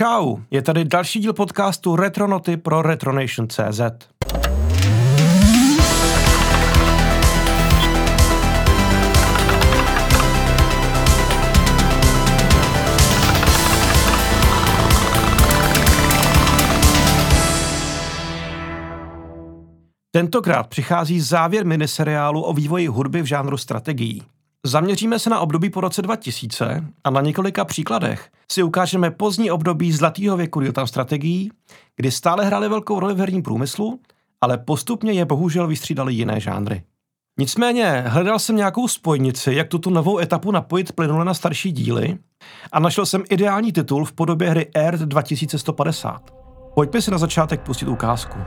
Čau, 0.00 0.36
je 0.50 0.62
tady 0.62 0.84
další 0.84 1.20
díl 1.20 1.32
podcastu 1.32 1.96
Retronoty 1.96 2.56
pro 2.56 2.82
Retronation.cz. 2.82 3.80
Tentokrát 20.10 20.66
přichází 20.66 21.20
závěr 21.20 21.66
miniseriálu 21.66 22.42
o 22.42 22.52
vývoji 22.52 22.86
hudby 22.86 23.22
v 23.22 23.26
žánru 23.26 23.56
strategií. 23.56 24.22
Zaměříme 24.66 25.18
se 25.18 25.30
na 25.30 25.40
období 25.40 25.70
po 25.70 25.80
roce 25.80 26.02
2000 26.02 26.84
a 27.04 27.10
na 27.10 27.20
několika 27.20 27.64
příkladech 27.64 28.30
si 28.52 28.62
ukážeme 28.62 29.10
pozdní 29.10 29.50
období 29.50 29.92
zlatého 29.92 30.36
věku 30.36 30.60
real 30.60 30.86
strategií, 30.86 31.50
kdy 31.96 32.10
stále 32.10 32.44
hrály 32.44 32.68
velkou 32.68 33.00
roli 33.00 33.14
v 33.14 33.18
herním 33.18 33.42
průmyslu, 33.42 34.00
ale 34.40 34.58
postupně 34.58 35.12
je 35.12 35.24
bohužel 35.24 35.66
vystřídali 35.66 36.14
jiné 36.14 36.40
žánry. 36.40 36.82
Nicméně 37.38 38.04
hledal 38.06 38.38
jsem 38.38 38.56
nějakou 38.56 38.88
spojnici, 38.88 39.54
jak 39.54 39.68
tuto 39.68 39.90
novou 39.90 40.18
etapu 40.18 40.50
napojit 40.50 40.92
plynule 40.92 41.24
na 41.24 41.34
starší 41.34 41.72
díly 41.72 42.18
a 42.72 42.80
našel 42.80 43.06
jsem 43.06 43.24
ideální 43.30 43.72
titul 43.72 44.04
v 44.04 44.12
podobě 44.12 44.50
hry 44.50 44.66
Earth 44.74 45.00
2150. 45.00 46.34
Pojďme 46.74 47.02
si 47.02 47.10
na 47.10 47.18
začátek 47.18 47.60
pustit 47.60 47.88
ukázku. 47.88 48.38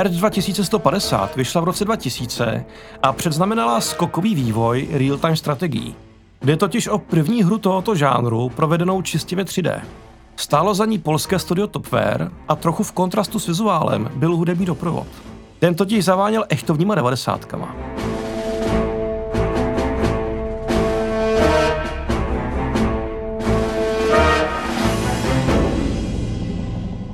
Earth 0.00 0.12
2150 0.12 1.36
vyšla 1.36 1.60
v 1.60 1.64
roce 1.64 1.84
2000 1.84 2.64
a 3.02 3.12
předznamenala 3.12 3.80
skokový 3.80 4.34
vývoj 4.34 4.88
real-time 4.92 5.36
strategií. 5.36 5.94
Jde 6.42 6.56
totiž 6.56 6.88
o 6.88 6.98
první 6.98 7.42
hru 7.42 7.58
tohoto 7.58 7.94
žánru 7.94 8.48
provedenou 8.48 9.02
čistě 9.02 9.36
ve 9.36 9.42
3D. 9.42 9.80
Stálo 10.36 10.74
za 10.74 10.86
ní 10.86 10.98
polské 10.98 11.38
studio 11.38 11.66
Topware 11.66 12.30
a 12.48 12.56
trochu 12.56 12.82
v 12.82 12.92
kontrastu 12.92 13.38
s 13.38 13.46
vizuálem 13.46 14.10
byl 14.14 14.36
hudební 14.36 14.66
doprovod. 14.66 15.06
Ten 15.58 15.74
totiž 15.74 16.04
zaváněl 16.04 16.44
echtovníma 16.48 16.94
devadesátkama. 16.94 17.76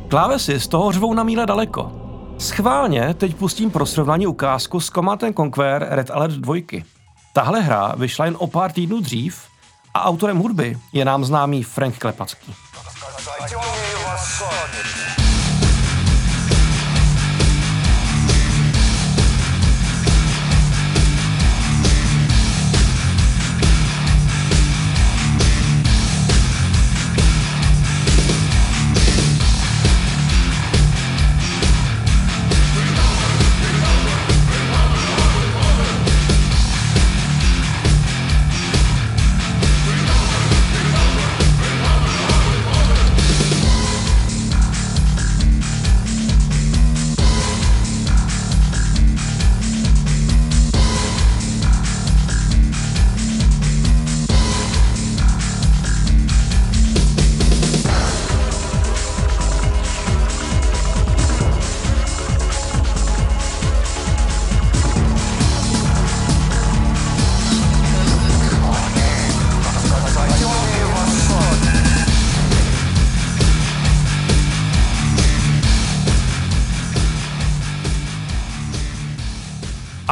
Klávesy 0.08 0.60
z 0.60 0.68
toho 0.68 0.92
řvou 0.92 1.14
na 1.14 1.22
míle 1.22 1.46
daleko, 1.46 2.05
Schválně 2.38 3.14
teď 3.14 3.34
pustím 3.36 3.70
pro 3.70 3.86
srovnání 3.86 4.26
ukázku 4.26 4.80
z 4.80 4.90
Command 4.90 5.24
Conquer 5.36 5.86
Red 5.90 6.10
Alert 6.10 6.34
2. 6.34 6.56
Tahle 7.32 7.60
hra 7.60 7.94
vyšla 7.96 8.24
jen 8.24 8.36
o 8.38 8.46
pár 8.46 8.72
týdnů 8.72 9.00
dřív 9.00 9.42
a 9.94 10.04
autorem 10.04 10.38
hudby 10.38 10.78
je 10.92 11.04
nám 11.04 11.24
známý 11.24 11.62
Frank 11.62 11.98
Klepacký. 11.98 12.54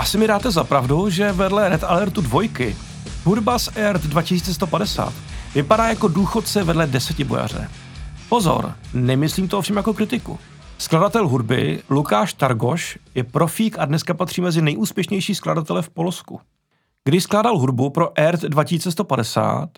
Asi 0.04 0.18
mi 0.18 0.26
dáte 0.26 0.50
za 0.50 0.64
pravdu, 0.64 1.10
že 1.10 1.32
vedle 1.32 1.68
Red 1.68 1.84
Alertu 1.84 2.20
2 2.20 2.42
hudba 3.24 3.58
z 3.58 3.68
Earth 3.76 4.06
2150 4.06 5.12
vypadá 5.54 5.88
jako 5.88 6.08
důchodce 6.08 6.64
vedle 6.64 6.86
desetibojaře. 6.86 7.70
Pozor, 8.28 8.74
nemyslím 8.94 9.48
to 9.48 9.58
ovšem 9.58 9.76
jako 9.76 9.94
kritiku. 9.94 10.38
Skladatel 10.78 11.28
hudby 11.28 11.82
Lukáš 11.90 12.34
Targoš 12.34 12.98
je 13.14 13.24
profík 13.24 13.78
a 13.78 13.84
dneska 13.84 14.14
patří 14.14 14.40
mezi 14.40 14.62
nejúspěšnější 14.62 15.34
skladatele 15.34 15.82
v 15.82 15.90
Polsku. 15.90 16.40
Když 17.08 17.22
skládal 17.22 17.58
hudbu 17.58 17.90
pro 17.90 18.12
Earth 18.14 18.42
2150, 18.42 19.68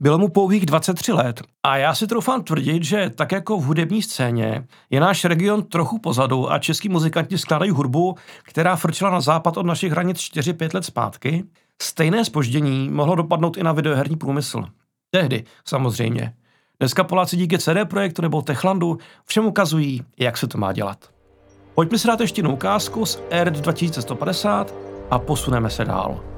bylo 0.00 0.18
mu 0.18 0.28
pouhých 0.28 0.66
23 0.66 1.12
let 1.12 1.42
a 1.62 1.76
já 1.76 1.94
si 1.94 2.06
troufám 2.06 2.42
tvrdit, 2.42 2.84
že 2.84 3.10
tak 3.14 3.32
jako 3.32 3.56
v 3.56 3.64
hudební 3.64 4.02
scéně 4.02 4.66
je 4.90 5.00
náš 5.00 5.24
region 5.24 5.62
trochu 5.62 5.98
pozadu 5.98 6.52
a 6.52 6.58
český 6.58 6.88
muzikanti 6.88 7.38
skládají 7.38 7.70
hudbu, 7.70 8.14
která 8.42 8.76
frčela 8.76 9.10
na 9.10 9.20
západ 9.20 9.56
od 9.56 9.66
našich 9.66 9.92
hranic 9.92 10.18
4-5 10.18 10.74
let 10.74 10.84
zpátky, 10.84 11.44
stejné 11.82 12.24
spoždění 12.24 12.90
mohlo 12.90 13.14
dopadnout 13.14 13.56
i 13.56 13.62
na 13.62 13.72
videoherní 13.72 14.16
průmysl. 14.16 14.64
Tehdy, 15.10 15.44
samozřejmě. 15.64 16.34
Dneska 16.80 17.04
Poláci 17.04 17.36
díky 17.36 17.58
CD 17.58 17.88
Projektu 17.88 18.22
nebo 18.22 18.42
Techlandu 18.42 18.98
všem 19.26 19.46
ukazují, 19.46 20.02
jak 20.18 20.38
se 20.38 20.46
to 20.46 20.58
má 20.58 20.72
dělat. 20.72 20.98
Pojďme 21.74 21.98
si 21.98 22.08
dát 22.08 22.20
ještě 22.20 22.38
jednu 22.38 22.52
ukázku 22.52 23.06
z 23.06 23.22
Earth 23.30 23.60
2150 23.60 24.74
a 25.10 25.18
posuneme 25.18 25.70
se 25.70 25.84
dál. 25.84 26.31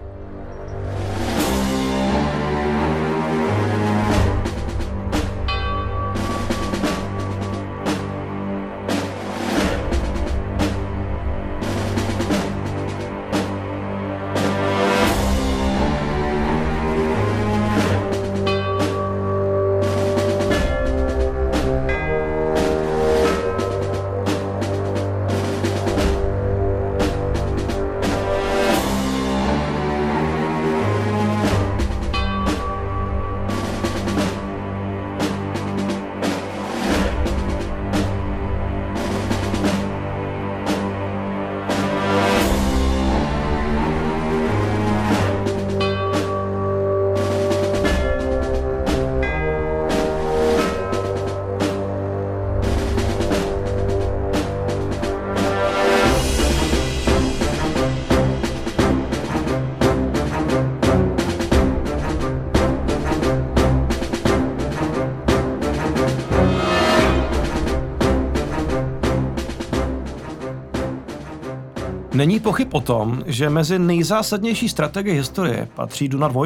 Není 72.14 72.40
pochyb 72.40 72.68
o 72.74 72.80
tom, 72.80 73.22
že 73.26 73.50
mezi 73.50 73.78
nejzásadnější 73.78 74.68
strategie 74.68 75.16
historie 75.16 75.68
patří 75.74 76.08
Duna 76.08 76.28
2. 76.28 76.44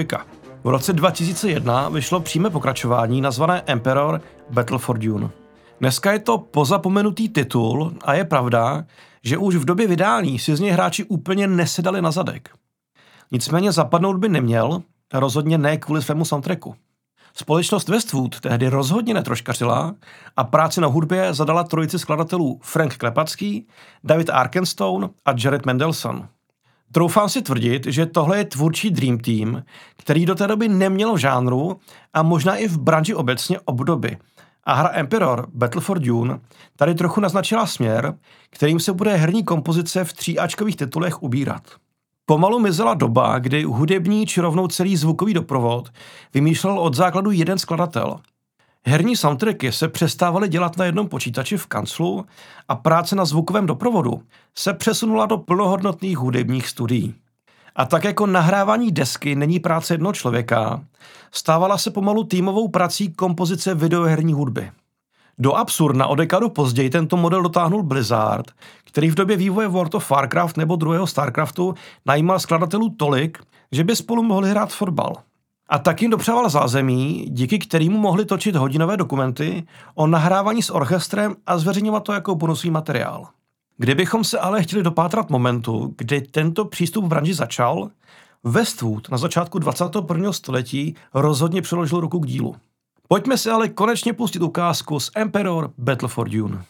V 0.65 0.69
roce 0.69 0.93
2001 0.93 1.88
vyšlo 1.88 2.20
přímé 2.20 2.50
pokračování 2.50 3.20
nazvané 3.20 3.62
Emperor 3.67 4.20
Battle 4.50 4.79
for 4.79 4.99
Dune. 4.99 5.31
Dneska 5.81 6.12
je 6.12 6.19
to 6.19 6.38
pozapomenutý 6.38 7.29
titul 7.29 7.94
a 8.00 8.15
je 8.15 8.25
pravda, 8.25 8.85
že 9.23 9.38
už 9.38 9.56
v 9.56 9.65
době 9.65 9.87
vydání 9.87 10.38
si 10.38 10.56
z 10.56 10.61
něj 10.61 10.70
hráči 10.70 11.05
úplně 11.05 11.47
nesedali 11.47 12.03
na 12.03 12.11
zadek. 12.11 12.50
Nicméně 13.32 13.73
zapadnout 13.73 14.17
by 14.17 14.29
neměl, 14.29 14.82
rozhodně 15.12 15.59
ne 15.59 15.76
kvůli 15.76 16.03
svému 16.03 16.25
soundtracku. 16.25 16.75
Společnost 17.35 17.89
Westwood 17.89 18.41
tehdy 18.41 18.69
rozhodně 18.69 19.15
netroškařila 19.15 19.95
a 20.37 20.45
práci 20.45 20.81
na 20.81 20.89
hudbě 20.89 21.35
zadala 21.35 21.65
trojici 21.65 21.99
skladatelů 21.99 22.61
Frank 22.63 22.97
Klepacký, 22.97 23.67
David 24.05 24.31
Arkenstone 24.31 25.09
a 25.25 25.33
Jared 25.45 25.67
Mendelssohn. 25.67 26.29
Troufám 26.93 27.29
si 27.29 27.43
tvrdit, 27.43 27.87
že 27.87 28.07
tohle 28.07 28.39
je 28.39 28.45
tvůrčí 28.45 28.91
Dream 28.91 29.19
Team, 29.19 29.63
který 29.97 30.27
do 30.27 30.35
té 30.35 30.47
doby 30.47 30.69
neměl 30.69 31.15
v 31.15 31.19
žánru 31.19 31.81
a 32.15 32.23
možná 32.23 32.57
i 32.57 32.69
v 32.69 32.79
branži 32.79 33.15
obecně 33.15 33.61
obdoby. 33.65 34.19
A 34.65 34.75
hra 34.75 34.91
Emperor 34.93 35.47
Battle 35.55 35.81
for 35.81 35.99
Dune 35.99 36.41
tady 36.77 36.95
trochu 36.95 37.21
naznačila 37.21 37.67
směr, 37.67 38.15
kterým 38.51 38.81
se 38.81 38.93
bude 38.93 39.17
herní 39.17 39.45
kompozice 39.45 40.05
v 40.05 40.13
tříáčkových 40.13 40.77
titulech 40.77 41.23
ubírat. 41.23 41.63
Pomalu 42.31 42.59
mizela 42.59 42.95
doba, 42.95 43.39
kdy 43.39 43.63
hudební 43.63 44.27
či 44.27 44.41
rovnou 44.41 44.69
celý 44.69 44.97
zvukový 44.97 45.35
doprovod 45.35 45.89
vymýšlel 46.35 46.79
od 46.79 46.95
základu 46.95 47.31
jeden 47.31 47.59
skladatel. 47.59 48.17
Herní 48.87 49.17
soundtracky 49.17 49.73
se 49.73 49.89
přestávaly 49.89 50.49
dělat 50.49 50.77
na 50.77 50.85
jednom 50.85 51.09
počítači 51.09 51.57
v 51.57 51.67
kanclu 51.67 52.27
a 52.69 52.77
práce 52.77 53.17
na 53.17 53.25
zvukovém 53.25 53.67
doprovodu 53.67 54.23
se 54.55 54.75
přesunula 54.75 55.27
do 55.27 55.39
plnohodnotných 55.39 56.19
hudebních 56.19 56.69
studií. 56.69 57.15
A 57.77 57.85
tak 57.85 58.05
jako 58.05 58.27
nahrávání 58.27 58.93
desky 58.93 59.35
není 59.35 59.61
práce 59.61 59.95
jednoho 59.95 60.13
člověka, 60.13 60.85
stávala 61.33 61.79
se 61.79 61.91
pomalu 61.91 62.25
týmovou 62.25 62.69
prací 62.69 63.13
kompozice 63.13 63.75
videoherní 63.75 64.33
hudby. 64.33 64.71
Do 65.40 65.55
absurdna 65.55 66.06
o 66.06 66.14
dekadu 66.14 66.49
později 66.49 66.90
tento 66.90 67.17
model 67.17 67.43
dotáhnul 67.43 67.82
Blizzard, 67.82 68.46
který 68.85 69.11
v 69.11 69.14
době 69.14 69.37
vývoje 69.37 69.69
World 69.69 69.94
of 69.94 70.11
Warcraft 70.11 70.56
nebo 70.56 70.76
druhého 70.76 71.06
Starcraftu 71.06 71.75
najímal 72.06 72.38
skladatelů 72.38 72.88
tolik, 72.88 73.38
že 73.73 73.85
by 73.85 73.96
spolu 73.96 74.23
mohli 74.23 74.50
hrát 74.50 74.73
fotbal. 74.73 75.12
A 75.69 75.79
tak 75.79 76.02
jim 76.02 76.11
dopřával 76.11 76.49
zázemí, 76.49 77.26
díky 77.29 77.58
kterému 77.58 77.99
mohli 77.99 78.25
točit 78.25 78.56
hodinové 78.56 78.96
dokumenty 78.96 79.67
o 79.94 80.06
nahrávání 80.06 80.62
s 80.62 80.70
orchestrem 80.70 81.35
a 81.46 81.58
zveřejňovat 81.58 82.02
to 82.02 82.12
jako 82.12 82.34
bonusový 82.34 82.70
materiál. 82.70 83.26
Kdybychom 83.76 84.25
se 84.25 84.38
ale 84.38 84.62
chtěli 84.62 84.82
dopátrat 84.82 85.31
momentu, 85.31 85.94
kdy 85.99 86.20
tento 86.20 86.64
přístup 86.64 87.05
v 87.05 87.08
branži 87.08 87.34
začal, 87.34 87.91
Westwood 88.44 89.11
na 89.11 89.19
začátku 89.19 89.58
21. 89.58 90.32
století 90.32 90.94
rozhodně 91.14 91.62
přiložil 91.62 92.00
ruku 92.00 92.19
k 92.19 92.26
dílu. 92.26 92.56
Pojďme 93.08 93.38
si 93.38 93.50
ale 93.50 93.69
konečně 93.69 94.12
pustit 94.12 94.43
ukázku 94.43 95.00
z 95.00 95.10
Emperor 95.14 95.70
Battle 95.78 96.08
for 96.08 96.28
Dune. 96.28 96.64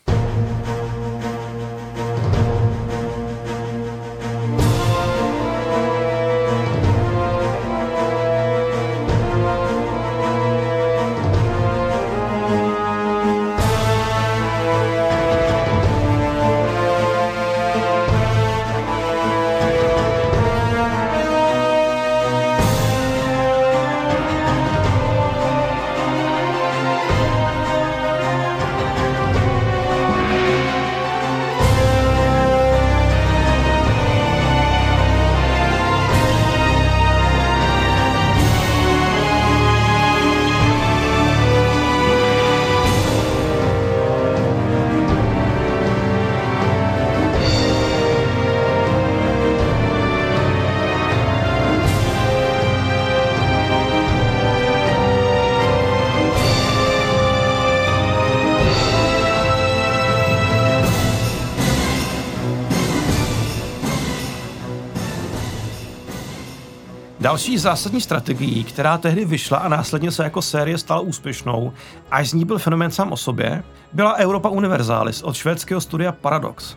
Další 67.39 67.59
zásadní 67.59 68.01
strategií, 68.01 68.65
která 68.65 68.99
tehdy 68.99 69.25
vyšla 69.25 69.59
a 69.59 69.69
následně 69.69 70.11
se 70.11 70.25
jako 70.25 70.43
série 70.43 70.79
stala 70.79 71.01
úspěšnou, 71.01 71.73
až 72.11 72.31
z 72.31 72.33
ní 72.33 72.45
byl 72.45 72.59
fenomén 72.59 72.91
sám 72.91 73.13
o 73.13 73.17
sobě, 73.17 73.65
byla 73.93 74.17
Europa 74.17 74.49
Universalis 74.49 75.23
od 75.23 75.37
švédského 75.37 75.81
studia 75.81 76.13
Paradox. 76.13 76.77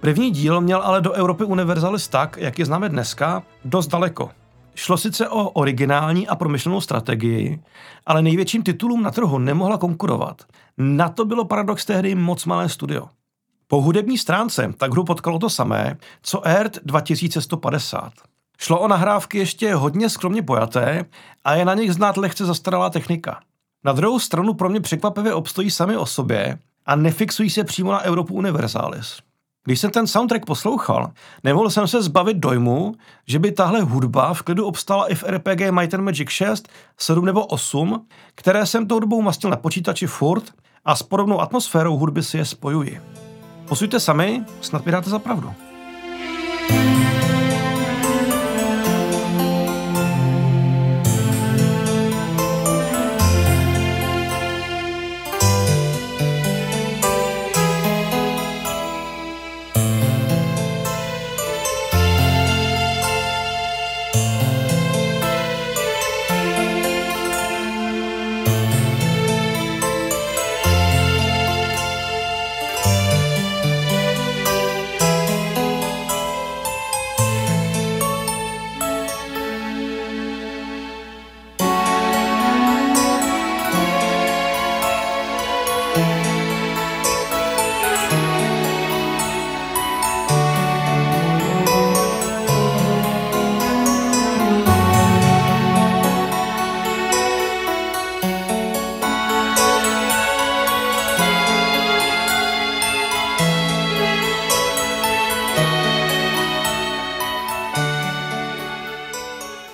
První 0.00 0.30
díl 0.30 0.60
měl 0.60 0.82
ale 0.82 1.00
do 1.00 1.12
Europy 1.12 1.44
Universalis 1.44 2.08
tak, 2.08 2.36
jak 2.40 2.58
je 2.58 2.66
známe 2.66 2.88
dneska, 2.88 3.42
dost 3.64 3.86
daleko. 3.86 4.30
Šlo 4.74 4.96
sice 4.96 5.28
o 5.28 5.48
originální 5.48 6.28
a 6.28 6.36
promyšlenou 6.36 6.80
strategii, 6.80 7.62
ale 8.06 8.22
největším 8.22 8.62
titulům 8.62 9.02
na 9.02 9.10
trhu 9.10 9.38
nemohla 9.38 9.78
konkurovat. 9.78 10.42
Na 10.78 11.08
to 11.08 11.24
bylo 11.24 11.44
Paradox 11.44 11.84
tehdy 11.84 12.14
moc 12.14 12.44
malé 12.44 12.68
studio. 12.68 13.06
Po 13.68 13.80
hudební 13.80 14.18
stránce 14.18 14.74
tak 14.78 14.92
hru 14.92 15.04
potkalo 15.04 15.38
to 15.38 15.50
samé, 15.50 15.96
co 16.22 16.46
ERT 16.46 16.78
2150. 16.84 18.29
Šlo 18.62 18.80
o 18.80 18.88
nahrávky 18.88 19.38
ještě 19.38 19.74
hodně 19.74 20.08
skromně 20.08 20.42
pojaté 20.42 21.04
a 21.44 21.54
je 21.54 21.64
na 21.64 21.74
nich 21.74 21.94
znát 21.94 22.16
lehce 22.16 22.44
zastaralá 22.46 22.90
technika. 22.90 23.40
Na 23.84 23.92
druhou 23.92 24.18
stranu 24.18 24.54
pro 24.54 24.68
mě 24.68 24.80
překvapivě 24.80 25.34
obstojí 25.34 25.70
sami 25.70 25.96
o 25.96 26.06
sobě 26.06 26.58
a 26.86 26.96
nefixují 26.96 27.50
se 27.50 27.64
přímo 27.64 27.92
na 27.92 28.02
Europu 28.02 28.34
Universalis. 28.34 29.18
Když 29.64 29.80
jsem 29.80 29.90
ten 29.90 30.06
soundtrack 30.06 30.46
poslouchal, 30.46 31.10
nemohl 31.44 31.70
jsem 31.70 31.88
se 31.88 32.02
zbavit 32.02 32.36
dojmu, 32.36 32.94
že 33.26 33.38
by 33.38 33.52
tahle 33.52 33.80
hudba 33.80 34.34
v 34.34 34.42
klidu 34.42 34.66
obstala 34.66 35.06
i 35.06 35.14
v 35.14 35.24
RPG 35.24 35.70
Might 35.70 35.94
and 35.94 36.04
Magic 36.04 36.28
6, 36.28 36.68
7 36.98 37.24
nebo 37.24 37.46
8, 37.46 38.06
které 38.34 38.66
jsem 38.66 38.86
tou 38.86 38.98
dobou 38.98 39.22
mastil 39.22 39.50
na 39.50 39.56
počítači 39.56 40.06
furt 40.06 40.44
a 40.84 40.96
s 40.96 41.02
podobnou 41.02 41.40
atmosférou 41.40 41.96
hudby 41.96 42.22
si 42.22 42.38
je 42.38 42.44
spojuji. 42.44 43.00
Posuďte 43.68 44.00
sami, 44.00 44.44
snad 44.60 44.86
mi 44.86 44.92
dáte 44.92 45.10
za 45.10 45.18
pravdu. 45.18 45.54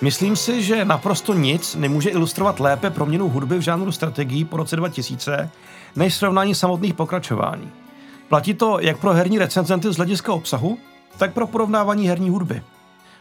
Myslím 0.07 0.37
si, 0.37 0.63
že 0.63 0.85
naprosto 0.85 1.35
nic 1.35 1.75
nemůže 1.75 2.11
ilustrovat 2.11 2.61
lépe 2.61 2.91
proměnu 2.91 3.29
hudby 3.29 3.59
v 3.59 3.61
žánru 3.61 3.93
strategií 3.93 4.45
po 4.45 4.57
roce 4.57 4.77
2000, 4.77 5.51
než 5.97 6.15
srovnání 6.15 6.55
samotných 6.55 6.95
pokračování. 6.95 7.71
Platí 8.29 8.55
to 8.55 8.79
jak 8.81 8.99
pro 8.99 9.13
herní 9.13 9.39
recenzenty 9.39 9.93
z 9.93 9.97
hlediska 9.97 10.33
obsahu, 10.33 10.79
tak 11.19 11.33
pro 11.33 11.47
porovnávání 11.47 12.09
herní 12.09 12.31
hudby. 12.31 12.63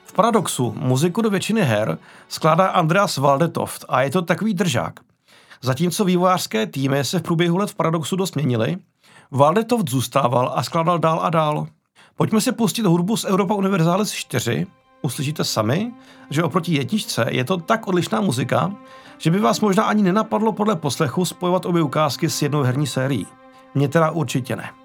V 0.06 0.14
Paradoxu 0.14 0.74
muziku 0.78 1.22
do 1.22 1.30
většiny 1.30 1.62
her 1.62 1.98
skládá 2.28 2.68
Andreas 2.68 3.18
Waldetoft 3.18 3.86
a 3.90 4.02
je 4.02 4.10
to 4.10 4.22
takový 4.22 4.54
držák. 4.54 4.94
Zatímco 5.62 6.06
vývojářské 6.06 6.66
týmy 6.66 7.04
se 7.04 7.20
v 7.20 7.24
průběhu 7.24 7.58
let 7.58 7.70
v 7.70 7.76
Paradoxu 7.76 8.16
dost 8.16 8.36
měnily, 8.36 8.78
Waldetoft 9.32 9.90
zůstával 9.90 10.54
a 10.56 10.64
skládal 10.64 11.00
dál 11.00 11.20
a 11.24 11.30
dál. 11.30 11.68
Pojďme 12.16 12.42
si 12.42 12.52
pustit 12.52 12.86
hudbu 12.86 13.18
z 13.18 13.26
Europa 13.26 13.54
Universalis 13.54 14.12
4. 14.12 14.68
Uslyšíte 15.06 15.44
sami, 15.44 15.94
že 16.30 16.44
oproti 16.44 16.74
jedničce 16.74 17.26
je 17.30 17.44
to 17.44 17.58
tak 17.58 17.88
odlišná 17.88 18.22
muzika, 18.22 18.74
že 19.18 19.32
by 19.32 19.40
vás 19.40 19.62
možná 19.62 19.84
ani 19.84 20.04
nenapadlo 20.04 20.52
podle 20.52 20.76
poslechu 20.76 21.26
spojovat 21.26 21.66
obě 21.66 21.82
ukázky 21.82 22.30
s 22.30 22.42
jednou 22.42 22.62
herní 22.62 22.88
sérií. 22.88 23.28
Mně 23.76 23.88
teda 23.88 24.12
určitě 24.12 24.56
ne. 24.56 24.85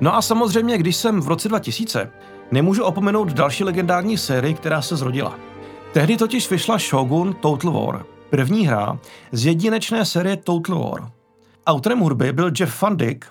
No 0.00 0.16
a 0.16 0.22
samozřejmě, 0.22 0.78
když 0.78 0.96
jsem 0.96 1.20
v 1.20 1.28
roce 1.28 1.48
2000, 1.48 2.10
nemůžu 2.50 2.84
opomenout 2.84 3.32
další 3.32 3.64
legendární 3.64 4.18
sérii, 4.18 4.54
která 4.54 4.82
se 4.82 4.96
zrodila. 4.96 5.38
Tehdy 5.92 6.16
totiž 6.16 6.50
vyšla 6.50 6.78
Shogun 6.78 7.34
Total 7.34 7.72
War, 7.72 8.04
první 8.30 8.66
hra 8.66 8.98
z 9.32 9.46
jedinečné 9.46 10.04
série 10.04 10.36
Total 10.36 10.78
War. 10.78 11.10
Autorem 11.66 11.98
hudby 11.98 12.32
byl 12.32 12.50
Jeff 12.60 12.82
Van 12.82 12.96
Dyck, 12.96 13.24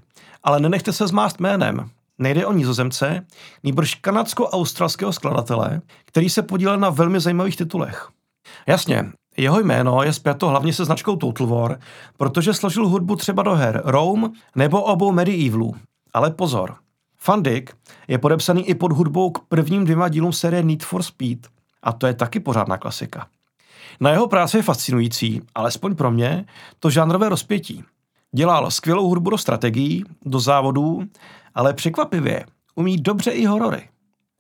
ale 0.44 0.60
nenechte 0.60 0.94
se 0.94 1.08
zmást 1.08 1.40
jménem. 1.40 1.90
Nejde 2.18 2.46
o 2.46 2.54
nizozemce, 2.54 3.26
nýbrž 3.64 3.96
kanadsko-australského 3.96 5.14
skladatele, 5.14 5.82
který 6.06 6.30
se 6.30 6.42
podílel 6.42 6.78
na 6.78 6.90
velmi 6.90 7.20
zajímavých 7.20 7.56
titulech. 7.56 8.10
Jasně, 8.68 9.12
jeho 9.38 9.60
jméno 9.60 10.04
je 10.04 10.14
zpěto 10.14 10.48
hlavně 10.48 10.74
se 10.74 10.86
značkou 10.86 11.16
Total 11.16 11.48
War, 11.48 11.80
protože 12.18 12.54
složil 12.54 12.88
hudbu 12.88 13.16
třeba 13.16 13.44
do 13.44 13.56
her 13.56 13.82
Rome 13.86 14.30
nebo 14.56 14.82
obou 14.82 15.12
Medievalů, 15.12 15.76
ale 16.18 16.32
pozor, 16.32 16.76
Fandik 17.18 17.78
je 18.08 18.18
podepsaný 18.18 18.70
i 18.70 18.76
pod 18.76 18.92
hudbou 18.92 19.32
k 19.32 19.40
prvním 19.40 19.84
dvěma 19.84 20.10
dílům 20.10 20.34
série 20.34 20.64
Need 20.64 20.84
for 20.84 21.04
Speed 21.04 21.48
a 21.84 21.94
to 21.94 22.08
je 22.08 22.14
taky 22.14 22.40
pořádná 22.40 22.78
klasika. 22.78 23.28
Na 24.00 24.10
jeho 24.10 24.28
práci 24.28 24.58
je 24.58 24.64
fascinující, 24.64 25.42
alespoň 25.56 25.96
pro 25.96 26.12
mě, 26.12 26.46
to 26.80 26.90
žánrové 26.90 27.30
rozpětí. 27.30 27.84
Dělal 28.32 28.72
skvělou 28.72 29.10
hudbu 29.10 29.30
do 29.30 29.38
strategií, 29.38 30.04
do 30.26 30.40
závodů, 30.40 31.04
ale 31.56 31.74
překvapivě 31.74 32.46
umí 32.76 32.98
dobře 32.98 33.32
i 33.32 33.46
horory. 33.46 33.90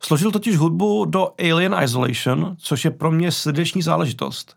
Složil 0.03 0.31
totiž 0.31 0.57
hudbu 0.57 1.05
do 1.05 1.29
Alien 1.39 1.75
Isolation, 1.83 2.55
což 2.59 2.85
je 2.85 2.91
pro 2.91 3.11
mě 3.11 3.31
srdeční 3.31 3.81
záležitost. 3.81 4.55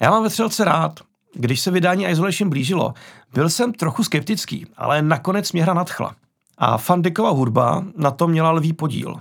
Já 0.00 0.10
mám 0.10 0.22
vetřelce 0.22 0.64
rád. 0.64 1.00
Když 1.34 1.60
se 1.60 1.70
vydání 1.70 2.06
Isolation 2.06 2.50
blížilo, 2.50 2.94
byl 3.34 3.48
jsem 3.48 3.72
trochu 3.72 4.04
skeptický, 4.04 4.66
ale 4.76 5.02
nakonec 5.02 5.52
mě 5.52 5.62
hra 5.62 5.74
nadchla. 5.74 6.14
A 6.58 6.78
Fandikova 6.78 7.30
hudba 7.30 7.84
na 7.96 8.10
tom 8.10 8.30
měla 8.30 8.50
lvý 8.50 8.72
podíl. 8.72 9.16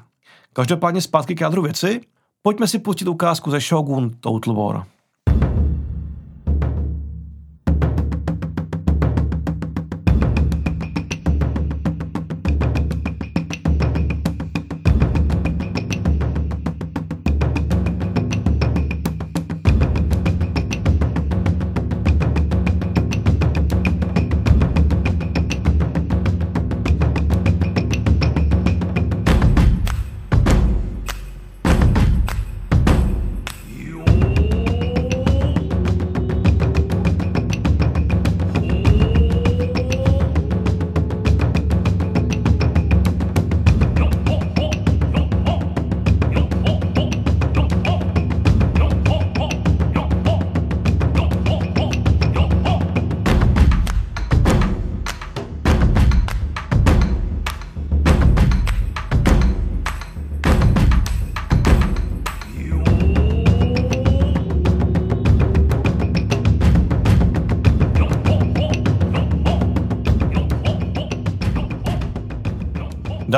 Každopádně 0.53 1.01
zpátky 1.01 1.35
k 1.35 1.41
jádru 1.41 1.61
věci, 1.61 2.01
pojďme 2.41 2.67
si 2.67 2.79
pustit 2.79 3.07
ukázku 3.07 3.51
ze 3.51 3.59
Shogun 3.59 4.11
Total 4.19 4.53
War. 4.53 4.85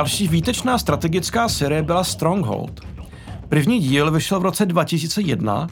Další 0.08 0.28
výtečná 0.28 0.78
strategická 0.78 1.50
série 1.50 1.84
byla 1.84 2.04
Stronghold. 2.04 2.80
První 3.50 3.80
díl 3.80 4.12
vyšel 4.12 4.40
v 4.40 4.44
roce 4.44 4.66
2001 4.66 5.68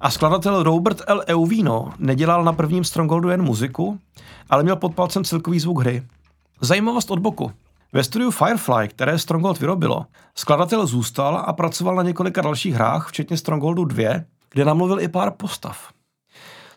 a 0.00 0.10
skladatel 0.10 0.62
Robert 0.62 1.02
L. 1.06 1.22
Euvino 1.28 1.92
nedělal 1.98 2.44
na 2.44 2.52
prvním 2.52 2.84
Strongholdu 2.84 3.28
jen 3.28 3.42
muziku, 3.42 3.98
ale 4.50 4.62
měl 4.62 4.76
pod 4.76 4.94
palcem 4.94 5.24
celkový 5.24 5.60
zvuk 5.60 5.80
hry. 5.80 6.02
Zajímavost 6.60 7.10
od 7.10 7.18
boku. 7.18 7.52
Ve 7.92 8.04
studiu 8.04 8.30
Firefly, 8.30 8.88
které 8.88 9.18
Stronghold 9.18 9.60
vyrobilo, 9.60 10.06
skladatel 10.34 10.86
zůstal 10.86 11.44
a 11.46 11.52
pracoval 11.52 11.94
na 11.94 12.02
několika 12.02 12.42
dalších 12.42 12.74
hrách, 12.74 13.08
včetně 13.08 13.36
Strongholdu 13.36 13.84
2, 13.84 14.20
kde 14.50 14.64
namluvil 14.64 15.00
i 15.00 15.08
pár 15.08 15.30
postav. 15.30 15.92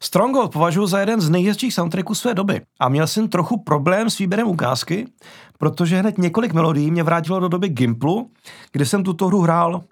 Stronghold 0.04 0.52
považuji 0.52 0.88
za 0.88 1.00
jeden 1.00 1.22
z 1.22 1.30
nejhezčích 1.30 1.74
soundtracků 1.74 2.16
své 2.16 2.34
doby 2.34 2.62
a 2.80 2.90
měl 2.90 3.08
jsem 3.08 3.28
trochu 3.28 3.64
problém 3.64 4.10
s 4.10 4.18
výběrem 4.18 4.48
ukázky, 4.48 5.08
protože 5.58 6.00
hned 6.00 6.18
několik 6.18 6.54
melodií 6.54 6.92
mě 6.92 7.04
vrátilo 7.04 7.40
do 7.40 7.48
doby 7.48 7.70
Gimplu, 7.70 8.30
kde 8.72 8.86
jsem 8.86 9.04
tuto 9.04 9.28
hru 9.28 9.42
hrál. 9.42 9.84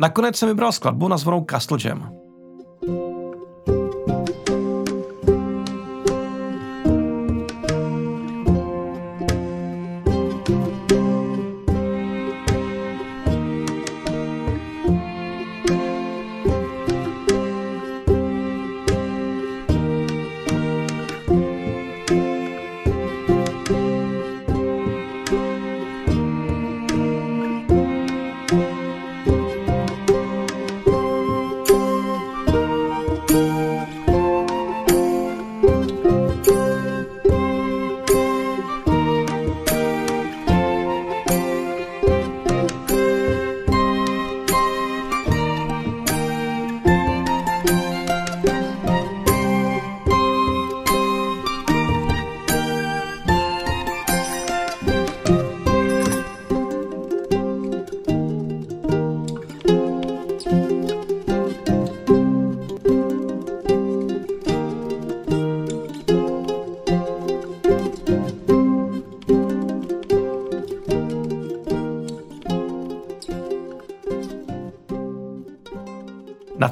Nakonec 0.00 0.36
jsem 0.36 0.48
vybral 0.48 0.72
skladbu 0.72 1.08
nazvanou 1.08 1.46
Castle 1.50 1.78
Jam. 1.84 2.23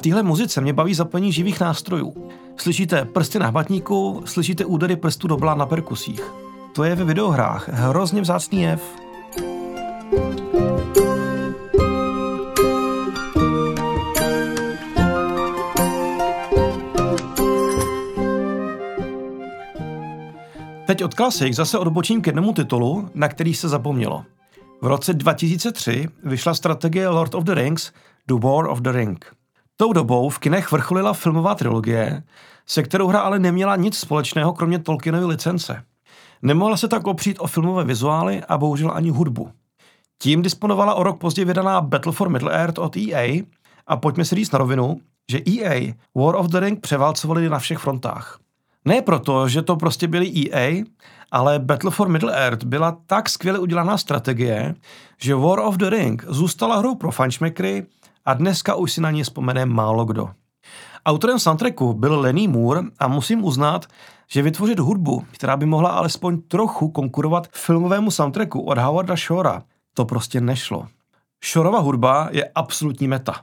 Téhle 0.03 0.23
muzice 0.23 0.61
mě 0.61 0.73
baví 0.73 0.93
zapojení 0.93 1.31
živých 1.31 1.59
nástrojů. 1.59 2.29
Slyšíte 2.57 3.05
prsty 3.05 3.39
na 3.39 3.47
hmatníku, 3.47 4.21
slyšíte 4.25 4.65
údery 4.65 4.95
prstů 4.95 5.27
do 5.27 5.37
na 5.37 5.65
perkusích. 5.65 6.31
To 6.75 6.83
je 6.83 6.95
ve 6.95 7.03
videohrách 7.03 7.69
hrozně 7.69 8.21
vzácný 8.21 8.61
jev. 8.61 8.81
Teď 20.87 21.03
od 21.03 21.13
klasik 21.13 21.53
zase 21.53 21.79
odbočím 21.79 22.21
k 22.21 22.27
jednomu 22.27 22.53
titulu, 22.53 23.09
na 23.15 23.27
který 23.27 23.53
se 23.53 23.69
zapomnělo. 23.69 24.23
V 24.81 24.87
roce 24.87 25.13
2003 25.13 26.07
vyšla 26.23 26.53
strategie 26.53 27.09
Lord 27.09 27.35
of 27.35 27.43
the 27.43 27.53
Rings 27.53 27.91
The 28.27 28.33
War 28.33 28.69
of 28.69 28.79
the 28.79 28.91
Ring. 28.91 29.42
Tou 29.77 29.93
dobou 29.93 30.29
v 30.29 30.39
kinech 30.39 30.71
vrcholila 30.71 31.13
filmová 31.13 31.55
trilogie, 31.55 32.23
se 32.65 32.83
kterou 32.83 33.07
hra 33.07 33.19
ale 33.19 33.39
neměla 33.39 33.75
nic 33.75 33.97
společného 33.97 34.53
kromě 34.53 34.79
Tolkienovy 34.79 35.25
licence. 35.25 35.83
Nemohla 36.41 36.77
se 36.77 36.87
tak 36.87 37.07
opřít 37.07 37.39
o 37.39 37.47
filmové 37.47 37.83
vizuály 37.83 38.41
a 38.47 38.57
bohužel 38.57 38.91
ani 38.93 39.09
hudbu. 39.09 39.51
Tím 40.21 40.41
disponovala 40.41 40.93
o 40.93 41.03
rok 41.03 41.19
později 41.19 41.45
vydaná 41.45 41.81
Battle 41.81 42.11
for 42.11 42.29
Middle-earth 42.29 42.79
od 42.79 42.97
EA 42.97 43.43
a 43.87 43.97
pojďme 43.97 44.25
si 44.25 44.35
říct 44.35 44.51
na 44.51 44.59
rovinu, 44.59 45.01
že 45.31 45.39
EA 45.47 45.93
War 46.15 46.35
of 46.35 46.47
the 46.47 46.59
Ring 46.59 46.79
převálcovali 46.79 47.49
na 47.49 47.59
všech 47.59 47.77
frontách. 47.77 48.39
Ne 48.85 49.01
proto, 49.01 49.47
že 49.47 49.61
to 49.61 49.75
prostě 49.75 50.07
byli 50.07 50.31
EA, 50.35 50.83
ale 51.31 51.59
Battle 51.59 51.91
for 51.91 52.09
Middle-earth 52.09 52.63
byla 52.63 52.97
tak 53.05 53.29
skvěle 53.29 53.59
udělaná 53.59 53.97
strategie, 53.97 54.75
že 55.17 55.35
War 55.35 55.59
of 55.59 55.77
the 55.77 55.89
Ring 55.89 56.25
zůstala 56.27 56.77
hrou 56.77 56.95
pro 56.95 57.11
fanšmekry 57.11 57.85
a 58.25 58.33
dneska 58.33 58.75
už 58.75 58.91
si 58.91 59.01
na 59.01 59.11
ní 59.11 59.23
vzpomene 59.23 59.65
málo 59.65 60.05
kdo. 60.05 60.29
Autorem 61.05 61.39
soundtracku 61.39 61.93
byl 61.93 62.19
Lenny 62.19 62.47
Moore 62.47 62.81
a 62.99 63.07
musím 63.07 63.43
uznat, 63.43 63.85
že 64.27 64.41
vytvořit 64.41 64.79
hudbu, 64.79 65.25
která 65.31 65.57
by 65.57 65.65
mohla 65.65 65.89
alespoň 65.89 66.41
trochu 66.41 66.89
konkurovat 66.89 67.47
filmovému 67.51 68.11
soundtracku 68.11 68.61
od 68.61 68.77
Howarda 68.77 69.15
Shora, 69.15 69.63
to 69.93 70.05
prostě 70.05 70.41
nešlo. 70.41 70.87
Shorova 71.51 71.79
hudba 71.79 72.29
je 72.31 72.51
absolutní 72.55 73.07
meta. 73.07 73.41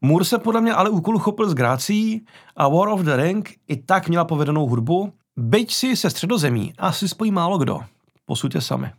Moore 0.00 0.24
se 0.24 0.38
podle 0.38 0.60
mě 0.60 0.74
ale 0.74 0.90
úkolu 0.90 1.18
chopil 1.18 1.50
z 1.50 1.54
grácí 1.54 2.26
a 2.56 2.68
War 2.68 2.88
of 2.88 3.00
the 3.00 3.16
Ring 3.16 3.54
i 3.68 3.76
tak 3.76 4.08
měla 4.08 4.24
povedenou 4.24 4.66
hudbu, 4.66 5.12
byť 5.36 5.74
si 5.74 5.96
se 5.96 6.10
středozemí 6.10 6.72
asi 6.78 7.08
spojí 7.08 7.30
málo 7.30 7.58
kdo. 7.58 7.80
Posuďte 8.26 8.60
sami. 8.60 8.90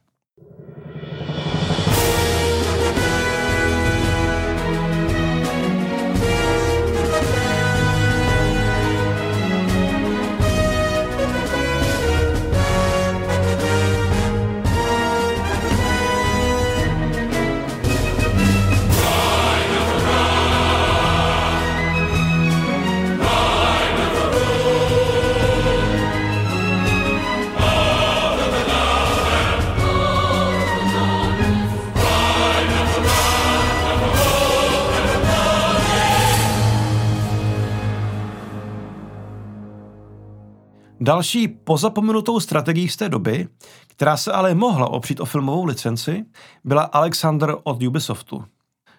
Další 41.03 41.47
pozapomenutou 41.47 42.39
strategií 42.39 42.89
z 42.89 42.95
té 42.97 43.09
doby, 43.09 43.47
která 43.87 44.17
se 44.17 44.31
ale 44.31 44.55
mohla 44.55 44.89
opřít 44.89 45.19
o 45.19 45.25
filmovou 45.25 45.65
licenci, 45.65 46.25
byla 46.63 46.81
Alexander 46.83 47.55
od 47.63 47.83
Ubisoftu. 47.83 48.43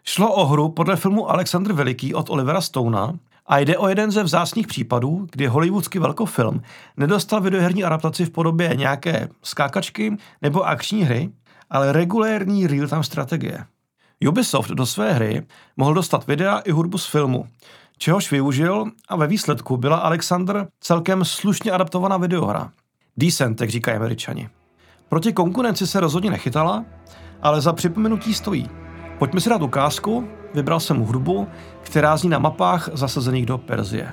Šlo 0.05 0.35
o 0.35 0.47
hru 0.47 0.69
podle 0.69 0.97
filmu 0.97 1.31
Alexander 1.31 1.73
Veliký 1.73 2.15
od 2.15 2.31
Olivera 2.31 2.61
Stona 2.61 3.13
a 3.47 3.59
jde 3.59 3.79
o 3.79 3.89
jeden 3.89 4.11
ze 4.11 4.23
vzácných 4.23 4.67
případů, 4.67 5.27
kdy 5.33 5.47
hollywoodský 5.47 5.99
velkofilm 5.99 6.63
nedostal 6.97 7.41
videoherní 7.41 7.85
adaptaci 7.85 8.25
v 8.25 8.31
podobě 8.31 8.77
nějaké 8.77 9.29
skákačky 9.43 10.17
nebo 10.43 10.67
akční 10.67 11.03
hry, 11.03 11.31
ale 11.71 11.93
regulérní 11.93 12.67
real-time 12.67 13.03
strategie. 13.03 13.65
Ubisoft 14.29 14.71
do 14.71 14.87
své 14.87 15.13
hry 15.13 15.43
mohl 15.77 15.95
dostat 15.95 16.27
videa 16.27 16.59
i 16.59 16.71
hudbu 16.71 16.99
z 16.99 17.07
filmu, 17.07 17.47
čehož 18.03 18.31
využil 18.31 18.85
a 19.09 19.17
ve 19.17 19.27
výsledku 19.27 19.77
byla 19.77 19.97
Alexander 19.97 20.69
celkem 20.81 21.25
slušně 21.25 21.71
adaptovaná 21.71 22.17
videohra. 22.17 22.71
Decent, 23.17 23.61
jak 23.61 23.71
říkají 23.71 23.97
američani. 23.97 24.49
Proti 25.09 25.33
konkurenci 25.33 25.87
se 25.87 26.01
rozhodně 26.01 26.31
nechytala, 26.31 26.85
ale 27.43 27.61
za 27.61 27.73
připomenutí 27.73 28.35
stojí. 28.35 28.71
Pojďme 29.19 29.41
si 29.41 29.51
dát 29.51 29.63
ukázku, 29.63 30.29
vybral 30.55 30.81
jsem 30.81 30.97
hudbu, 30.97 31.49
která 31.83 32.17
zní 32.17 32.31
na 32.31 32.39
mapách 32.39 32.89
zasazených 32.93 33.47
do 33.47 33.59
Perzie. 33.59 34.13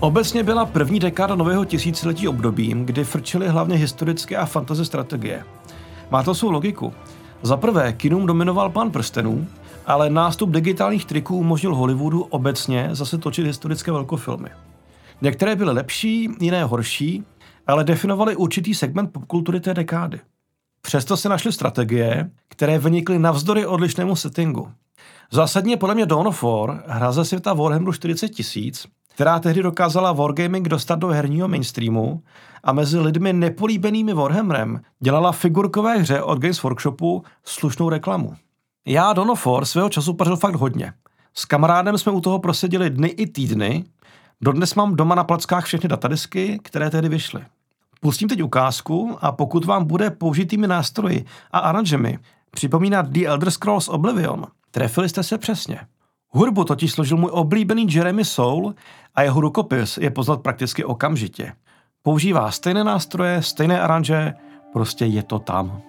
Obecně 0.00 0.42
byla 0.42 0.66
první 0.66 0.98
dekáda 0.98 1.34
nového 1.34 1.64
tisíciletí 1.64 2.28
obdobím, 2.28 2.86
kdy 2.86 3.04
frčily 3.04 3.48
hlavně 3.48 3.76
historické 3.76 4.36
a 4.36 4.46
fantasy 4.46 4.84
strategie. 4.84 5.44
Má 6.10 6.22
to 6.22 6.34
svou 6.34 6.50
logiku. 6.50 6.94
Za 7.42 7.56
prvé, 7.56 7.92
kinům 7.92 8.26
dominoval 8.26 8.70
pán 8.70 8.90
prstenů, 8.90 9.46
ale 9.86 10.10
nástup 10.10 10.50
digitálních 10.50 11.04
triků 11.04 11.36
umožnil 11.36 11.74
Hollywoodu 11.74 12.22
obecně 12.22 12.88
zase 12.92 13.18
točit 13.18 13.46
historické 13.46 13.92
velkofilmy. 13.92 14.48
Některé 15.22 15.56
byly 15.56 15.72
lepší, 15.72 16.28
jiné 16.40 16.64
horší, 16.64 17.24
ale 17.66 17.84
definovaly 17.84 18.36
určitý 18.36 18.74
segment 18.74 19.12
popkultury 19.12 19.60
té 19.60 19.74
dekády. 19.74 20.20
Přesto 20.80 21.16
se 21.16 21.28
našly 21.28 21.52
strategie, 21.52 22.30
které 22.48 22.78
vynikly 22.78 23.18
navzdory 23.18 23.66
odlišnému 23.66 24.16
settingu. 24.16 24.68
Zásadně 25.30 25.76
podle 25.76 25.94
mě 25.94 26.06
Dawn 26.06 26.26
of 26.26 26.42
War, 26.42 26.82
hra 26.86 27.12
ze 27.12 27.24
světa 27.24 27.54
Warhammeru 27.54 27.92
40 27.92 28.28
tisíc, 28.28 28.86
která 29.16 29.38
tehdy 29.38 29.62
dokázala 29.62 30.12
Wargaming 30.12 30.68
dostat 30.68 30.98
do 30.98 31.08
herního 31.08 31.48
mainstreamu 31.48 32.22
a 32.64 32.72
mezi 32.72 32.98
lidmi 32.98 33.32
nepolíbenými 33.32 34.12
Warhammerem 34.12 34.80
dělala 35.00 35.32
figurkové 35.32 35.98
hře 35.98 36.22
od 36.22 36.38
Games 36.38 36.62
Workshopu 36.62 37.24
slušnou 37.44 37.88
reklamu. 37.88 38.34
Já 38.86 39.12
Dawn 39.12 39.30
of 39.30 39.46
War 39.46 39.64
svého 39.64 39.88
času 39.88 40.14
pařil 40.14 40.36
fakt 40.36 40.54
hodně. 40.54 40.92
S 41.34 41.44
kamarádem 41.44 41.98
jsme 41.98 42.12
u 42.12 42.20
toho 42.20 42.38
proseděli 42.38 42.90
dny 42.90 43.08
i 43.08 43.26
týdny. 43.26 43.84
Dodnes 44.40 44.74
mám 44.74 44.96
doma 44.96 45.14
na 45.14 45.24
plackách 45.24 45.64
všechny 45.64 45.88
datadisky, 45.88 46.60
které 46.62 46.90
tehdy 46.90 47.08
vyšly. 47.08 47.44
Pustím 48.00 48.28
teď 48.28 48.42
ukázku 48.42 49.18
a 49.20 49.32
pokud 49.32 49.64
vám 49.64 49.84
bude 49.84 50.10
použitými 50.10 50.66
nástroji 50.66 51.24
a 51.52 51.58
aranžemi 51.58 52.18
připomínat 52.50 53.08
The 53.08 53.26
Elder 53.26 53.50
Scrolls 53.50 53.88
Oblivion, 53.88 54.46
trefili 54.70 55.08
jste 55.08 55.22
se 55.22 55.38
přesně. 55.38 55.80
Hudbu 56.36 56.64
totiž 56.64 56.92
složil 56.92 57.16
můj 57.16 57.30
oblíbený 57.32 57.86
Jeremy 57.90 58.24
Soul 58.24 58.74
a 59.14 59.22
jeho 59.22 59.40
rukopis 59.40 59.98
je 59.98 60.10
poznat 60.10 60.40
prakticky 60.40 60.84
okamžitě. 60.84 61.52
Používá 62.02 62.50
stejné 62.50 62.84
nástroje, 62.84 63.42
stejné 63.42 63.80
aranže, 63.80 64.34
Prostě 64.72 65.04
je 65.04 65.22
to 65.22 65.38
tam. 65.38 65.82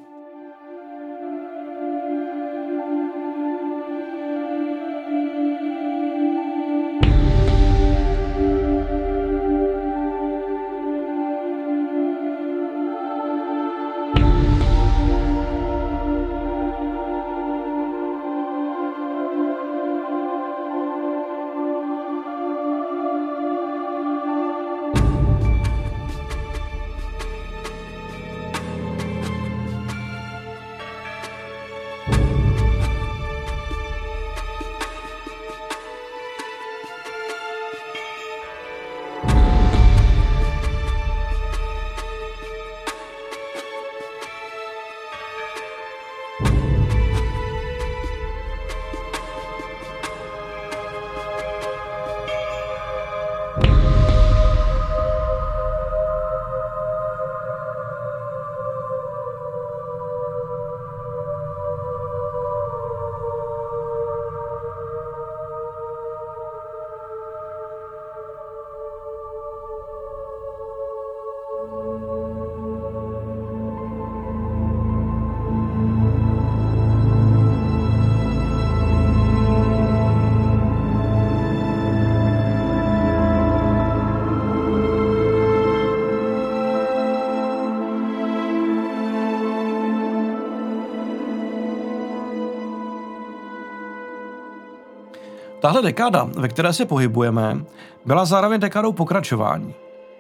Tahle 95.68 95.82
dekáda, 95.82 96.24
ve 96.24 96.48
které 96.48 96.74
se 96.74 96.86
pohybujeme, 96.86 97.58
byla 98.06 98.26
zároveň 98.26 98.60
dekádou 98.60 98.92
pokračování. 98.92 99.74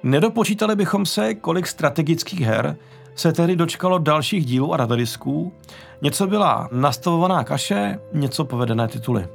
Nedopočítali 0.03 0.75
bychom 0.75 1.05
se, 1.05 1.33
kolik 1.33 1.67
strategických 1.67 2.41
her 2.41 2.77
se 3.15 3.33
tedy 3.33 3.55
dočkalo 3.55 3.97
dalších 3.97 4.45
dílů 4.45 4.73
a 4.73 4.77
datadisků, 4.77 5.53
něco 6.01 6.27
byla 6.27 6.69
nastavovaná 6.71 7.43
kaše, 7.43 7.99
něco 8.13 8.45
povedené 8.45 8.87
tituly. 8.87 9.27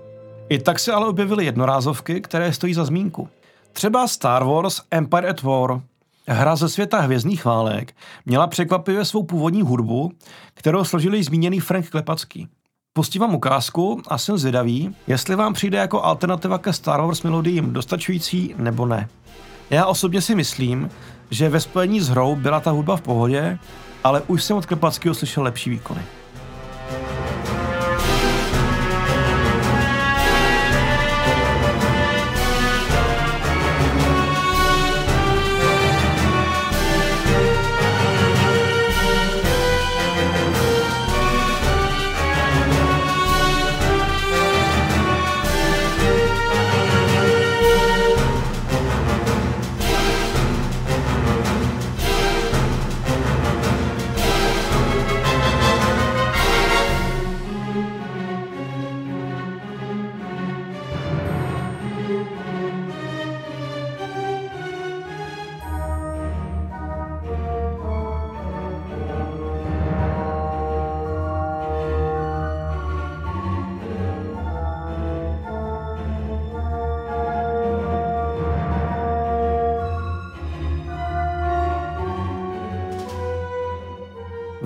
I 0.48 0.59
tak 0.59 0.79
se 0.79 0.92
ale 0.92 1.07
objevily 1.07 1.44
jednorázovky, 1.44 2.20
které 2.20 2.53
stojí 2.53 2.75
za 2.75 2.85
zmínku. 2.85 3.29
Třeba 3.72 4.09
Star 4.09 4.44
Wars 4.44 4.81
Empire 4.90 5.29
at 5.29 5.42
War, 5.42 5.81
hra 6.29 6.57
ze 6.57 6.68
světa 6.68 7.01
hvězdných 7.01 7.44
válek, 7.44 7.94
měla 8.27 8.46
překvapivě 8.46 9.05
svou 9.05 9.22
původní 9.22 9.62
hudbu, 9.62 10.12
kterou 10.55 10.85
složili 10.85 11.22
zmíněný 11.22 11.61
Frank 11.61 11.90
Klepacký. 11.90 12.48
Pustím 12.94 13.20
vám 13.20 13.35
ukázku 13.35 14.02
a 14.09 14.18
jsem 14.18 14.38
zvědavý, 14.38 14.96
jestli 15.07 15.37
vám 15.37 15.52
přijde 15.52 15.78
jako 15.78 16.02
alternativa 16.02 16.59
ke 16.59 16.72
Star 16.72 17.00
Wars 17.00 17.22
melodiím 17.22 17.72
dostačující 17.72 18.55
nebo 18.59 18.87
ne. 18.87 19.09
Já 19.70 19.87
osobně 19.87 20.20
si 20.20 20.35
myslím, 20.35 20.90
že 21.31 21.48
ve 21.48 21.61
spojení 21.61 22.00
s 22.00 22.09
hrou 22.09 22.37
byla 22.37 22.61
ta 22.61 22.70
hudba 22.70 22.96
v 22.96 23.00
pohodě, 23.00 23.59
ale 24.05 24.22
už 24.26 24.44
jsem 24.44 24.57
od 24.57 24.66
Klepackého 24.66 25.14
slyšel 25.14 25.42
lepší 25.42 25.70
výkony. 25.70 26.02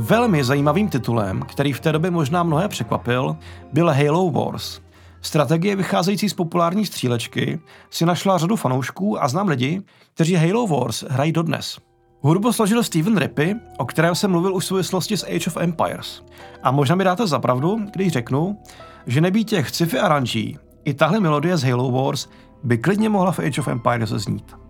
Velmi 0.09 0.45
zajímavým 0.45 0.89
titulem, 0.89 1.43
který 1.43 1.73
v 1.73 1.81
té 1.81 1.93
době 1.93 2.11
možná 2.11 2.43
mnohé 2.43 2.69
překvapil, 2.69 3.37
byl 3.73 3.91
Halo 3.91 4.31
Wars. 4.31 4.81
Strategie 5.21 5.77
vycházející 5.77 6.29
z 6.29 6.35
populární 6.35 6.87
střílečky 6.87 7.61
si 7.91 8.07
našla 8.07 8.39
řadu 8.39 8.57
fanoušků 8.57 9.23
a 9.23 9.29
znám 9.29 9.49
lidi, 9.49 9.83
kteří 10.15 10.35
Halo 10.35 10.67
Wars 10.67 11.05
hrají 11.09 11.33
dodnes. 11.33 11.79
Hudbu 12.21 12.53
složil 12.53 12.83
Steven 12.83 13.17
Rippy, 13.17 13.55
o 13.79 13.85
kterém 13.85 14.15
jsem 14.15 14.31
mluvil 14.31 14.55
už 14.55 14.65
v 14.65 14.67
souvislosti 14.67 15.17
s 15.17 15.27
Age 15.27 15.47
of 15.47 15.57
Empires. 15.57 16.23
A 16.63 16.71
možná 16.71 16.97
mi 16.97 17.05
dáte 17.05 17.27
zapravdu, 17.27 17.79
když 17.93 18.13
řeknu, 18.13 18.59
že 19.07 19.21
nebýt 19.21 19.49
těch 19.49 19.69
sci-fi 19.69 19.99
aranží, 19.99 20.59
i 20.85 20.95
tahle 20.95 21.21
melodie 21.21 21.57
z 21.57 21.63
Halo 21.63 21.91
Wars 21.91 22.29
by 22.63 22.79
klidně 22.79 23.09
mohla 23.09 23.33
v 23.33 23.39
Age 23.39 23.61
of 23.61 23.69
Empires 23.69 24.11
znít. 24.11 24.66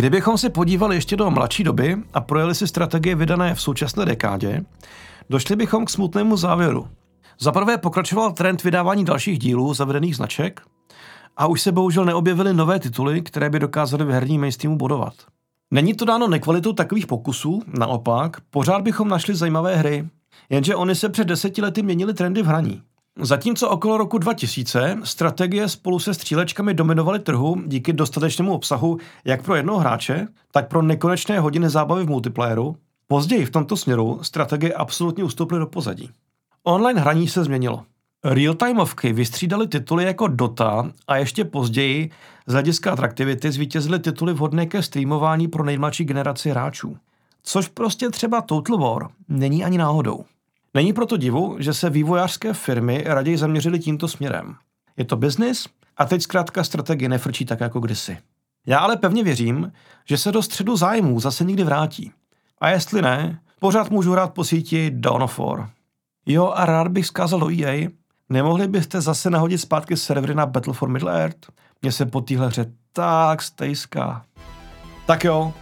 Kdybychom 0.00 0.38
se 0.38 0.50
podívali 0.50 0.96
ještě 0.96 1.16
do 1.16 1.30
mladší 1.30 1.64
doby 1.64 1.96
a 2.14 2.20
projeli 2.20 2.54
si 2.54 2.66
strategie 2.66 3.14
vydané 3.14 3.54
v 3.54 3.60
současné 3.60 4.04
dekádě, 4.04 4.64
došli 5.30 5.56
bychom 5.56 5.84
k 5.84 5.90
smutnému 5.90 6.36
závěru. 6.36 6.88
Za 7.40 7.52
prvé 7.52 7.78
pokračoval 7.78 8.32
trend 8.32 8.64
vydávání 8.64 9.04
dalších 9.04 9.38
dílů 9.38 9.74
zavedených 9.74 10.16
značek 10.16 10.60
a 11.36 11.46
už 11.46 11.60
se 11.60 11.72
bohužel 11.72 12.04
neobjevily 12.04 12.54
nové 12.54 12.78
tituly, 12.78 13.22
které 13.22 13.50
by 13.50 13.58
dokázaly 13.58 14.04
v 14.04 14.10
herní 14.10 14.38
mainstreamu 14.38 14.76
bodovat. 14.76 15.14
Není 15.70 15.94
to 15.94 16.04
dáno 16.04 16.28
nekvalitou 16.28 16.72
takových 16.72 17.06
pokusů, 17.06 17.62
naopak, 17.66 18.36
pořád 18.50 18.82
bychom 18.82 19.08
našli 19.08 19.34
zajímavé 19.34 19.76
hry, 19.76 20.08
jenže 20.50 20.76
oni 20.76 20.94
se 20.94 21.08
před 21.08 21.28
deseti 21.28 21.62
lety 21.62 21.82
měnily 21.82 22.14
trendy 22.14 22.42
v 22.42 22.46
hraní. 22.46 22.82
Zatímco 23.18 23.70
okolo 23.70 23.96
roku 23.96 24.18
2000 24.18 24.96
strategie 25.04 25.68
spolu 25.68 25.98
se 25.98 26.14
střílečkami 26.14 26.74
dominovaly 26.74 27.18
trhu 27.18 27.62
díky 27.66 27.92
dostatečnému 27.92 28.54
obsahu 28.54 28.98
jak 29.24 29.42
pro 29.42 29.54
jednoho 29.54 29.78
hráče, 29.78 30.28
tak 30.52 30.68
pro 30.68 30.82
nekonečné 30.82 31.40
hodiny 31.40 31.70
zábavy 31.70 32.04
v 32.04 32.08
multiplayeru, 32.08 32.76
později 33.06 33.44
v 33.44 33.50
tomto 33.50 33.76
směru 33.76 34.18
strategie 34.22 34.74
absolutně 34.74 35.24
ustoupily 35.24 35.60
do 35.60 35.66
pozadí. 35.66 36.10
Online 36.62 37.00
hraní 37.00 37.28
se 37.28 37.44
změnilo. 37.44 37.84
Real-timeovky 38.24 39.12
vystřídaly 39.12 39.68
tituly 39.68 40.04
jako 40.04 40.28
Dota 40.28 40.90
a 41.08 41.16
ještě 41.16 41.44
později 41.44 42.10
z 42.46 42.52
hlediska 42.52 42.92
atraktivity 42.92 43.52
zvítězily 43.52 43.98
tituly 43.98 44.32
vhodné 44.32 44.66
ke 44.66 44.82
streamování 44.82 45.48
pro 45.48 45.64
nejmladší 45.64 46.04
generaci 46.04 46.50
hráčů. 46.50 46.96
Což 47.42 47.68
prostě 47.68 48.10
třeba 48.10 48.40
Total 48.40 48.78
War 48.78 49.08
není 49.28 49.64
ani 49.64 49.78
náhodou. 49.78 50.24
Není 50.74 50.92
proto 50.92 51.16
divu, 51.16 51.56
že 51.58 51.74
se 51.74 51.90
vývojářské 51.90 52.52
firmy 52.52 53.04
raději 53.06 53.38
zaměřily 53.38 53.78
tímto 53.78 54.08
směrem. 54.08 54.54
Je 54.96 55.04
to 55.04 55.16
biznis 55.16 55.68
a 55.96 56.04
teď 56.04 56.22
zkrátka 56.22 56.64
strategie 56.64 57.08
nefrčí 57.08 57.44
tak 57.44 57.60
jako 57.60 57.80
kdysi. 57.80 58.18
Já 58.66 58.78
ale 58.78 58.96
pevně 58.96 59.24
věřím, 59.24 59.72
že 60.04 60.18
se 60.18 60.32
do 60.32 60.42
středu 60.42 60.76
zájmů 60.76 61.20
zase 61.20 61.44
někdy 61.44 61.64
vrátí. 61.64 62.12
A 62.58 62.68
jestli 62.68 63.02
ne, 63.02 63.40
pořád 63.60 63.90
můžu 63.90 64.12
hrát 64.12 64.34
po 64.34 64.44
síti 64.44 64.90
Dawn 64.90 65.22
of 65.22 65.38
War. 65.38 65.70
Jo 66.26 66.52
a 66.54 66.66
rád 66.66 66.88
bych 66.88 67.06
zkázal 67.06 67.40
do 67.40 67.50
EA, 67.50 67.88
nemohli 68.28 68.68
byste 68.68 69.00
zase 69.00 69.30
nahodit 69.30 69.60
zpátky 69.60 69.96
servery 69.96 70.34
na 70.34 70.46
Battle 70.46 70.74
for 70.74 70.88
Middle 70.88 71.22
Earth? 71.22 71.48
Mně 71.82 71.92
se 71.92 72.06
po 72.06 72.20
téhle 72.20 72.46
hře 72.46 72.72
tak 72.92 73.42
stejská. 73.42 74.24
Tak 75.06 75.24
jo, 75.24 75.52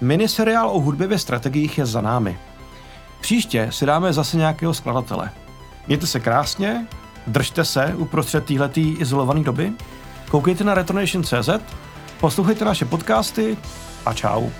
miniseriál 0.00 0.70
o 0.70 0.80
hudbě 0.80 1.06
ve 1.06 1.18
strategiích 1.18 1.78
je 1.78 1.86
za 1.86 2.00
námi. 2.00 2.38
Příště 3.22 3.68
si 3.70 3.86
dáme 3.86 4.12
zase 4.12 4.36
nějakého 4.36 4.74
skladatele. 4.74 5.30
Mějte 5.86 6.06
se 6.06 6.20
krásně, 6.20 6.86
držte 7.26 7.64
se 7.64 7.94
uprostřed 7.96 8.44
téhletý 8.44 8.92
izolované 8.92 9.42
doby, 9.42 9.72
koukejte 10.30 10.64
na 10.64 10.74
retronation.cz, 10.74 11.48
poslouchejte 12.20 12.64
naše 12.64 12.84
podcasty 12.84 13.56
a 14.06 14.12
čau. 14.12 14.50